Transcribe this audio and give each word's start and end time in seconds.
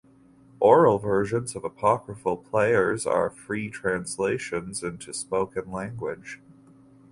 Oral 0.59 0.97
"versions" 0.97 1.55
of 1.55 1.63
apocryphal 1.63 2.35
prayers 2.37 3.05
are 3.05 3.29
free 3.29 3.69
translations 3.69 4.81
into 4.81 5.13
spoken 5.13 5.71
language. 5.71 6.41